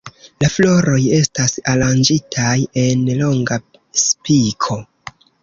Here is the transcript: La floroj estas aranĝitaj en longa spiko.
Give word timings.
La 0.43 0.47
floroj 0.51 1.01
estas 1.17 1.53
aranĝitaj 1.73 2.55
en 2.85 3.05
longa 3.21 3.61
spiko. 4.07 4.81